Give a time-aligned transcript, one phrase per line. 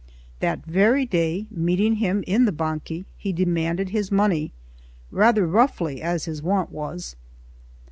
[0.39, 4.51] That very day, meeting him in the Banchi, he demanded his money
[5.11, 7.15] rather roughly, as his wont was.